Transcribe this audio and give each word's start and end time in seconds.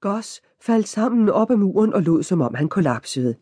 Goss 0.00 0.42
faldt 0.60 0.88
sammen 0.88 1.28
op 1.28 1.50
ad 1.50 1.56
muren 1.56 1.94
og 1.94 2.02
lod, 2.02 2.22
som 2.22 2.40
om 2.40 2.54
han 2.54 2.68
kollapsede. 2.68 3.34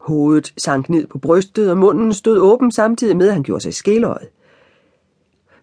Hovedet 0.00 0.54
sank 0.58 0.88
ned 0.88 1.06
på 1.06 1.18
brystet, 1.18 1.70
og 1.70 1.78
munden 1.78 2.12
stod 2.12 2.38
åben 2.38 2.72
samtidig 2.72 3.16
med, 3.16 3.28
at 3.28 3.32
han 3.32 3.42
gjorde 3.42 3.62
sig 3.62 3.74
skæløjet. 3.74 4.28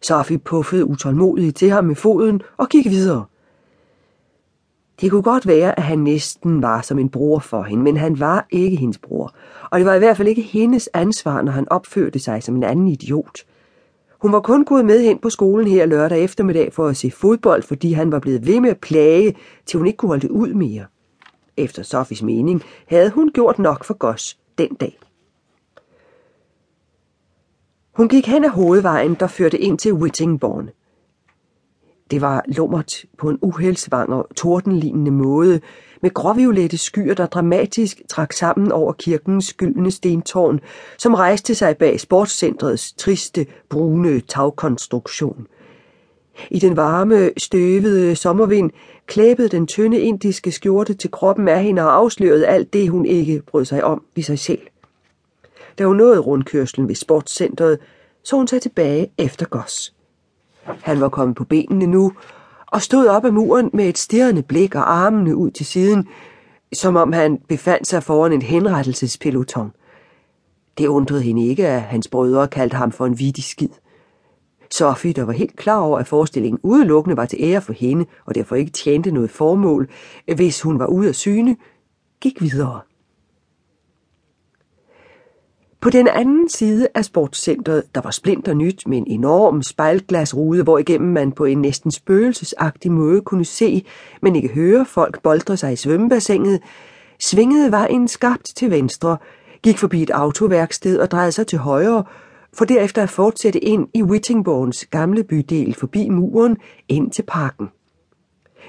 Sofie 0.02 0.38
puffede 0.38 0.86
utålmodigt 0.86 1.58
til 1.58 1.70
ham 1.70 1.86
med 1.86 1.96
foden 1.96 2.42
og 2.58 2.70
gik 2.70 2.86
videre. 2.90 3.26
Det 5.02 5.12
kunne 5.12 5.24
godt 5.24 5.48
være, 5.48 5.80
at 5.80 5.84
han 5.84 6.00
næsten 6.00 6.62
var 6.62 6.82
som 6.82 7.00
en 7.00 7.10
bror 7.10 7.40
for 7.40 7.64
hende, 7.64 7.84
men 7.84 7.98
han 7.98 8.20
var 8.20 8.48
ikke 8.50 8.78
hendes 8.78 8.98
bror, 8.98 9.36
og 9.72 9.80
det 9.80 9.86
var 9.86 9.94
i 9.94 10.00
hvert 10.00 10.18
fald 10.18 10.28
ikke 10.28 10.42
hendes 10.42 10.90
ansvar, 10.94 11.42
når 11.42 11.52
han 11.52 11.70
opførte 11.70 12.20
sig 12.20 12.44
som 12.44 12.56
en 12.56 12.64
anden 12.64 12.88
idiot. 12.88 13.40
Hun 14.24 14.32
var 14.32 14.40
kun 14.40 14.66
gået 14.66 14.86
med 14.86 15.02
hen 15.02 15.20
på 15.20 15.30
skolen 15.30 15.68
her 15.68 15.86
lørdag 15.86 16.24
eftermiddag 16.24 16.74
for 16.74 16.88
at 16.88 16.98
se 16.98 17.12
fodbold, 17.12 17.64
fordi 17.64 17.94
han 17.94 18.12
var 18.12 18.20
blevet 18.20 18.48
ved 18.48 18.60
med 18.60 18.70
at 18.70 18.80
plage, 18.80 19.36
til 19.66 19.78
hun 19.78 19.88
ikke 19.88 19.98
kunne 19.98 20.10
holde 20.10 20.28
det 20.28 20.32
ud 20.32 20.54
mere. 20.54 20.86
Efter 21.58 21.84
Sofies 21.84 22.24
mening 22.24 22.64
havde 22.88 23.10
hun 23.10 23.32
gjort 23.34 23.60
nok 23.60 23.84
for 23.84 23.94
Goss 23.94 24.38
den 24.58 24.76
dag. 24.76 25.00
Hun 27.92 28.08
gik 28.08 28.28
hen 28.28 28.46
ad 28.46 28.50
hovedvejen, 28.50 29.16
der 29.20 29.28
førte 29.28 29.60
ind 29.60 29.78
til 29.78 29.94
Whittingbourne. 29.94 30.72
Det 32.14 32.22
var 32.22 32.44
lummert 32.48 33.06
på 33.18 33.30
en 33.30 33.40
uheldsvang 33.42 34.14
og 34.14 34.28
tordenlignende 34.36 35.12
måde, 35.12 35.62
med 36.02 36.14
gråviolette 36.14 36.78
skyer, 36.78 37.14
der 37.14 37.26
dramatisk 37.26 38.02
trak 38.10 38.34
sammen 38.34 38.72
over 38.72 38.94
kirkens 38.94 39.54
gyldne 39.54 39.92
stentårn, 39.92 40.60
som 40.98 41.14
rejste 41.14 41.56
sig 41.56 41.78
bag 41.78 42.00
sportscentrets 42.00 42.94
triste, 42.94 43.46
brune 43.70 44.20
tagkonstruktion. 44.20 45.48
I 46.50 46.60
den 46.60 46.78
varme, 46.78 47.30
støvede 47.38 48.16
sommervind 48.16 48.72
klæbede 49.08 49.50
den 49.50 49.68
tynde 49.68 50.00
indiske 50.00 50.52
skjorte 50.52 50.94
til 50.94 51.12
kroppen 51.12 51.48
af 51.48 51.64
hende 51.64 51.82
og 51.82 51.96
afslørede 51.96 52.48
alt 52.48 52.74
det, 52.74 52.90
hun 52.90 53.06
ikke 53.06 53.42
brød 53.48 53.66
sig 53.66 53.84
om 53.84 54.04
ved 54.16 54.24
sig 54.24 54.40
selv. 54.40 54.62
Da 55.78 55.86
hun 55.86 55.98
nåede 55.98 56.20
rundkørslen 56.20 56.88
ved 56.88 56.96
sportscentret, 56.96 57.80
så 58.24 58.36
hun 58.36 58.48
sig 58.48 58.62
tilbage 58.62 59.12
efter 59.18 59.46
gos. 59.46 59.93
Han 60.66 61.02
var 61.02 61.10
kommet 61.10 61.38
på 61.38 61.44
benene 61.44 61.86
nu, 61.86 62.12
og 62.68 62.82
stod 62.82 63.08
op 63.08 63.26
ad 63.26 63.32
muren 63.32 63.70
med 63.74 63.90
et 63.90 63.98
stirrende 63.98 64.44
blik 64.44 64.76
og 64.76 64.94
armene 64.94 65.36
ud 65.36 65.52
til 65.52 65.66
siden, 65.66 66.08
som 66.74 66.96
om 66.96 67.14
han 67.14 67.38
befandt 67.50 67.88
sig 67.88 68.04
foran 68.04 68.34
en 68.34 68.42
henrettelsespeloton. 68.42 69.72
Det 70.78 70.88
undrede 70.88 71.22
hende 71.22 71.48
ikke, 71.48 71.68
at 71.68 71.82
hans 71.82 72.08
brødre 72.08 72.48
kaldte 72.48 72.76
ham 72.76 72.92
for 72.92 73.06
en 73.06 73.20
vidig 73.20 73.44
skid. 73.44 73.70
Sophie, 74.72 75.14
der 75.14 75.24
var 75.24 75.34
helt 75.34 75.56
klar 75.56 75.80
over, 75.80 76.00
at 76.00 76.08
forestillingen 76.08 76.60
udelukkende 76.64 77.18
var 77.18 77.26
til 77.26 77.40
ære 77.42 77.62
for 77.62 77.74
hende, 77.74 78.06
og 78.26 78.36
derfor 78.36 78.56
ikke 78.56 78.72
tjente 78.72 79.12
noget 79.12 79.30
formål, 79.30 79.90
hvis 80.36 80.62
hun 80.62 80.80
var 80.80 80.86
ude 80.86 81.10
af 81.10 81.16
syne, 81.16 81.56
gik 82.22 82.42
videre. 82.42 82.80
På 85.84 85.90
den 85.90 86.08
anden 86.08 86.50
side 86.50 86.88
af 86.96 87.06
sportscentret, 87.06 87.84
der 87.96 88.02
var 88.02 88.12
splinter 88.12 88.54
nyt 88.54 88.88
med 88.88 88.98
en 88.98 89.08
enorm 89.08 89.62
spejlglasrude, 89.62 90.64
hvor 90.64 90.78
igennem 90.78 91.12
man 91.14 91.32
på 91.32 91.46
en 91.46 91.62
næsten 91.62 91.92
spøgelsesagtig 91.92 92.92
måde 92.92 93.22
kunne 93.22 93.46
se, 93.46 93.86
men 94.22 94.36
ikke 94.36 94.48
høre 94.48 94.86
folk 94.86 95.22
boldre 95.22 95.58
sig 95.58 95.74
i 95.74 95.76
svømmebassinet, 95.76 96.62
svingede 97.20 97.72
vejen 97.72 98.08
skarpt 98.08 98.46
til 98.56 98.72
venstre, 98.72 99.18
gik 99.64 99.78
forbi 99.78 100.02
et 100.02 100.10
autoværksted 100.10 101.00
og 101.00 101.12
drejede 101.12 101.32
sig 101.32 101.48
til 101.48 101.60
højre, 101.60 102.04
for 102.54 102.66
derefter 102.66 103.04
at 103.04 103.10
fortsætte 103.10 103.60
ind 103.60 103.88
i 103.94 104.04
Whittingbournes 104.04 104.86
gamle 104.86 105.24
bydel 105.24 105.74
forbi 105.74 106.10
muren 106.10 106.58
ind 106.90 107.12
til 107.12 107.24
parken. 107.28 107.68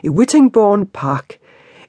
I 0.05 0.09
Whittingbourne 0.09 0.87
Park 0.87 1.39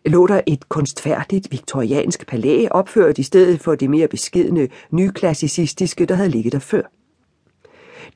lå 0.06 0.28
der 0.28 0.42
et 0.48 0.70
kunstfærdigt 0.70 1.52
viktoriansk 1.52 2.28
palæ 2.28 2.68
opført 2.72 3.18
i 3.18 3.24
stedet 3.24 3.60
for 3.60 3.76
det 3.76 3.90
mere 3.90 4.08
beskedne 4.08 4.68
nyklassicistiske, 4.92 6.06
der 6.06 6.16
havde 6.16 6.30
ligget 6.30 6.54
der 6.54 6.60
før. 6.60 6.82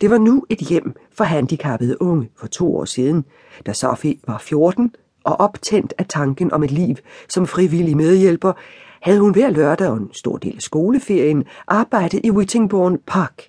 Det 0.02 0.10
var 0.10 0.18
nu 0.18 0.46
et 0.50 0.60
hjem 0.60 0.94
for 1.18 1.24
handicappede 1.24 2.02
unge 2.02 2.30
for 2.40 2.48
to 2.48 2.78
år 2.78 2.86
siden, 2.86 3.26
da 3.66 3.74
Sophie 3.74 4.16
var 4.28 4.38
14 4.38 4.92
og 5.24 5.40
optændt 5.40 5.94
af 5.98 6.06
tanken 6.10 6.52
om 6.52 6.64
et 6.64 6.72
liv 6.72 6.96
som 7.30 7.48
frivillig 7.48 7.98
medhjælper, 7.98 8.54
havde 9.02 9.20
hun 9.20 9.32
hver 9.32 9.50
lørdag 9.50 9.88
og 9.88 9.98
en 9.98 10.10
stor 10.14 10.38
del 10.38 10.56
af 10.56 10.62
skoleferien 10.62 11.44
arbejdet 11.68 12.22
i 12.24 12.32
Whittingbourne 12.32 12.98
Park. 13.08 13.44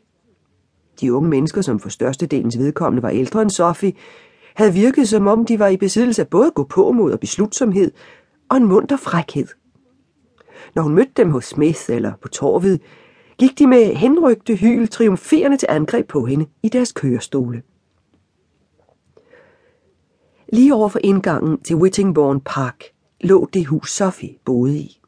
De 1.00 1.12
unge 1.14 1.28
mennesker, 1.28 1.62
som 1.62 1.80
for 1.80 1.88
størstedelens 1.88 2.58
vedkommende 2.58 3.02
var 3.02 3.10
ældre 3.10 3.42
end 3.42 3.50
Sophie, 3.50 3.92
havde 4.54 4.72
virket 4.72 5.08
som 5.08 5.26
om 5.26 5.46
de 5.46 5.58
var 5.58 5.68
i 5.68 5.76
besiddelse 5.76 6.22
af 6.22 6.28
både 6.28 6.50
gå 6.54 6.64
på 6.64 6.92
mod 6.92 7.12
og 7.12 7.20
beslutsomhed, 7.20 7.90
og 8.50 8.56
en 8.56 8.64
munter 8.64 8.96
frækhed. 8.96 9.46
Når 10.74 10.82
hun 10.82 10.94
mødte 10.94 11.12
dem 11.16 11.30
hos 11.30 11.44
Smith 11.44 11.80
eller 11.88 12.12
på 12.22 12.28
torvet, 12.28 12.80
gik 13.38 13.58
de 13.58 13.66
med 13.66 13.94
henrygte 13.94 14.56
hyl 14.56 14.88
triumferende 14.88 15.56
til 15.56 15.66
angreb 15.70 16.08
på 16.08 16.26
hende 16.26 16.46
i 16.62 16.68
deres 16.68 16.92
kørestole. 16.92 17.62
Lige 20.52 20.74
over 20.74 20.88
for 20.88 21.00
indgangen 21.04 21.62
til 21.62 21.76
Whittingbourne 21.76 22.40
Park 22.40 22.84
lå 23.20 23.48
det 23.52 23.66
hus 23.66 23.92
Sophie 23.92 24.34
boede 24.44 24.78
i. 24.78 25.00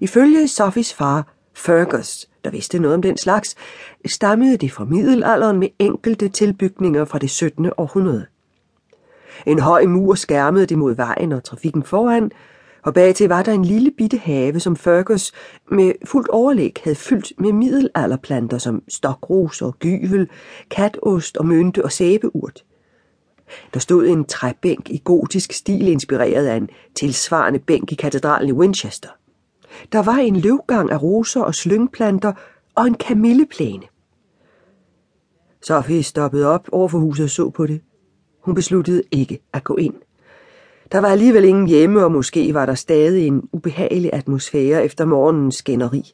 Ifølge 0.00 0.48
Sophies 0.48 0.94
far, 0.94 1.34
Fergus, 1.54 2.28
der 2.44 2.50
vidste 2.50 2.78
noget 2.78 2.94
om 2.94 3.02
den 3.02 3.16
slags, 3.16 3.56
stammede 4.06 4.56
det 4.56 4.72
fra 4.72 4.84
middelalderen 4.84 5.58
med 5.58 5.68
enkelte 5.78 6.28
tilbygninger 6.28 7.04
fra 7.04 7.18
det 7.18 7.30
17. 7.30 7.70
århundrede. 7.76 8.26
En 9.46 9.58
høj 9.58 9.86
mur 9.86 10.14
skærmede 10.14 10.66
det 10.66 10.78
mod 10.78 10.94
vejen 10.94 11.32
og 11.32 11.44
trafikken 11.44 11.82
foran, 11.82 12.30
og 12.82 12.94
bagtil 12.94 13.28
var 13.28 13.42
der 13.42 13.52
en 13.52 13.64
lille 13.64 13.90
bitte 13.98 14.16
have, 14.16 14.60
som 14.60 14.76
Fergus 14.76 15.32
med 15.70 15.92
fuldt 16.04 16.28
overlæg 16.28 16.80
havde 16.84 16.96
fyldt 16.96 17.32
med 17.38 17.52
middelalderplanter 17.52 18.58
som 18.58 18.82
stokros 18.88 19.62
og 19.62 19.78
gyvel, 19.78 20.28
katost 20.70 21.36
og 21.36 21.46
mynte 21.46 21.84
og 21.84 21.92
sæbeurt. 21.92 22.64
Der 23.74 23.80
stod 23.80 24.06
en 24.06 24.24
træbænk 24.24 24.90
i 24.90 25.00
gotisk 25.04 25.52
stil, 25.52 25.88
inspireret 25.88 26.46
af 26.46 26.56
en 26.56 26.68
tilsvarende 26.94 27.58
bænk 27.58 27.92
i 27.92 27.94
katedralen 27.94 28.48
i 28.48 28.52
Winchester. 28.52 29.08
Der 29.92 30.02
var 30.02 30.16
en 30.16 30.36
løvgang 30.36 30.90
af 30.90 31.02
roser 31.02 31.42
og 31.42 31.54
slyngplanter 31.54 32.32
og 32.74 32.86
en 32.86 32.94
kamilleplæne. 32.94 33.82
Sophie 35.62 36.02
stoppede 36.02 36.46
op 36.46 36.68
over 36.72 36.88
for 36.88 36.98
huset 36.98 37.24
og 37.24 37.30
så 37.30 37.50
på 37.50 37.66
det. 37.66 37.80
Hun 38.42 38.54
besluttede 38.54 39.02
ikke 39.10 39.38
at 39.52 39.64
gå 39.64 39.76
ind. 39.76 39.94
Der 40.92 40.98
var 40.98 41.08
alligevel 41.08 41.44
ingen 41.44 41.66
hjemme, 41.66 42.04
og 42.04 42.12
måske 42.12 42.54
var 42.54 42.66
der 42.66 42.74
stadig 42.74 43.26
en 43.26 43.48
ubehagelig 43.52 44.10
atmosfære 44.12 44.84
efter 44.84 45.04
morgenens 45.04 45.56
skænderi. 45.56 46.12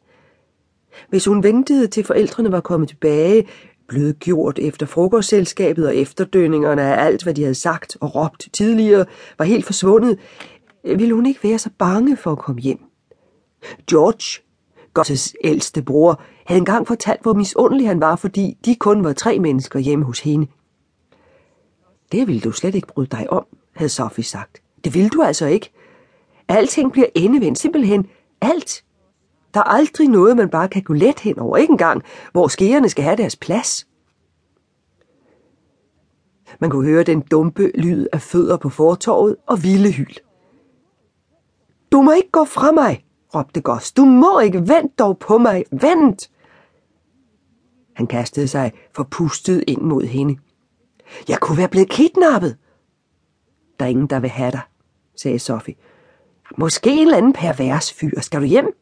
Hvis 1.08 1.24
hun 1.24 1.42
ventede 1.42 1.86
til 1.86 2.04
forældrene 2.04 2.52
var 2.52 2.60
kommet 2.60 2.88
tilbage, 2.88 3.46
blevet 3.88 4.18
gjort 4.18 4.58
efter 4.58 4.86
frokostselskabet 4.86 5.86
og 5.86 5.96
efterdønningerne 5.96 6.82
af 6.82 7.04
alt, 7.06 7.22
hvad 7.22 7.34
de 7.34 7.42
havde 7.42 7.54
sagt 7.54 7.96
og 8.00 8.14
råbt 8.14 8.48
tidligere, 8.52 9.04
var 9.38 9.44
helt 9.44 9.64
forsvundet, 9.64 10.18
ville 10.84 11.14
hun 11.14 11.26
ikke 11.26 11.40
være 11.42 11.58
så 11.58 11.70
bange 11.78 12.16
for 12.16 12.32
at 12.32 12.38
komme 12.38 12.60
hjem. 12.60 12.78
George, 13.90 14.42
Gottes 14.94 15.34
ældste 15.44 15.82
bror, 15.82 16.22
havde 16.46 16.58
engang 16.58 16.86
fortalt, 16.86 17.22
hvor 17.22 17.34
misundelig 17.34 17.88
han 17.88 18.00
var, 18.00 18.16
fordi 18.16 18.56
de 18.64 18.74
kun 18.74 19.04
var 19.04 19.12
tre 19.12 19.38
mennesker 19.38 19.78
hjemme 19.78 20.04
hos 20.04 20.20
hende. 20.20 20.46
Det 22.12 22.26
ville 22.26 22.40
du 22.40 22.52
slet 22.52 22.74
ikke 22.74 22.86
bryde 22.86 23.06
dig 23.06 23.30
om, 23.30 23.46
havde 23.72 23.88
Sophie 23.88 24.24
sagt. 24.24 24.62
Det 24.84 24.94
vil 24.94 25.08
du 25.08 25.22
altså 25.22 25.46
ikke. 25.46 25.70
Alting 26.48 26.92
bliver 26.92 27.06
endevendt, 27.14 27.58
simpelthen 27.58 28.06
alt. 28.40 28.84
Der 29.54 29.60
er 29.60 29.64
aldrig 29.64 30.08
noget, 30.08 30.36
man 30.36 30.48
bare 30.48 30.68
kan 30.68 30.82
gå 30.82 30.92
let 30.92 31.20
hen 31.20 31.38
over, 31.38 31.56
ikke 31.56 31.70
engang, 31.70 32.02
hvor 32.32 32.48
skærerne 32.48 32.88
skal 32.88 33.04
have 33.04 33.16
deres 33.16 33.36
plads. 33.36 33.86
Man 36.60 36.70
kunne 36.70 36.86
høre 36.86 37.02
den 37.02 37.20
dumpe 37.20 37.70
lyd 37.74 38.06
af 38.12 38.22
fødder 38.22 38.56
på 38.56 38.68
fortorvet 38.68 39.36
og 39.46 39.62
vilde 39.62 39.92
hyl. 39.92 40.14
Du 41.92 42.02
må 42.02 42.12
ikke 42.12 42.30
gå 42.30 42.44
fra 42.44 42.72
mig, 42.72 43.04
råbte 43.34 43.60
Goss. 43.60 43.92
Du 43.92 44.04
må 44.04 44.38
ikke, 44.38 44.68
vent 44.68 44.98
dog 44.98 45.18
på 45.18 45.38
mig, 45.38 45.64
vent! 45.70 46.30
Han 47.94 48.06
kastede 48.06 48.48
sig 48.48 48.72
forpustet 48.94 49.64
ind 49.66 49.80
mod 49.80 50.02
hende. 50.02 50.36
Jeg 51.28 51.38
kunne 51.40 51.58
være 51.58 51.68
blevet 51.68 51.90
kidnappet. 51.90 52.56
Der 53.78 53.84
er 53.84 53.90
ingen, 53.90 54.06
der 54.06 54.20
vil 54.20 54.30
have 54.30 54.50
dig, 54.50 54.60
sagde 55.16 55.38
Sofie. 55.38 55.74
Måske 56.58 56.90
en 56.90 56.98
eller 56.98 57.16
anden 57.16 57.32
pervers 57.32 57.92
fyr. 57.92 58.20
Skal 58.20 58.40
du 58.40 58.44
hjem? 58.44 58.76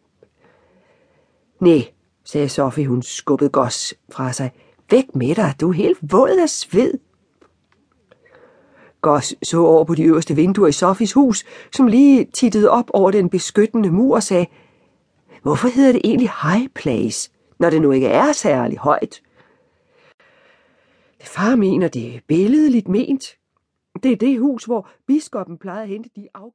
Nej, 1.61 1.89
sagde 2.25 2.49
Sofie. 2.49 2.87
Hun 2.87 3.03
skubbede 3.03 3.51
gos 3.51 3.95
fra 4.13 4.33
sig. 4.33 4.51
Væk 4.91 5.15
med 5.15 5.35
dig, 5.35 5.55
du 5.61 5.69
er 5.69 5.73
helt 5.73 5.99
våd 6.03 6.39
af 6.43 6.49
sved. 6.49 6.99
Goss 9.01 9.35
så 9.43 9.65
over 9.65 9.85
på 9.85 9.95
de 9.95 10.03
øverste 10.03 10.35
vinduer 10.35 10.69
i 10.69 10.73
Sofis 10.73 11.13
hus, 11.13 11.45
som 11.73 11.87
lige 11.87 12.27
tittede 12.35 12.71
op 12.71 12.91
over 12.95 13.11
den 13.11 13.31
beskyttende 13.31 13.91
mur 13.91 14.15
og 14.15 14.23
sagde, 14.23 14.47
Hvorfor 15.43 15.69
hedder 15.69 15.93
det 15.93 16.01
egentlig 16.05 16.31
High 16.43 16.69
Place, 16.75 17.31
når 17.59 17.71
det 17.71 17.83
nu 17.83 17.91
ikke 17.91 18.07
er 18.07 18.33
særlig 18.33 18.79
højt? 18.79 19.23
Far 21.27 21.57
mener, 21.57 21.89
det 21.89 22.17
er 22.17 22.21
billedligt 22.29 22.89
ment. 22.89 23.39
Det 24.03 24.13
er 24.13 24.17
det 24.17 24.39
hus, 24.39 24.65
hvor 24.65 24.89
biskoppen 25.07 25.59
plejede 25.59 25.83
at 25.83 25.89
hente 25.89 26.11
de 26.17 26.29
afgifter. 26.35 26.53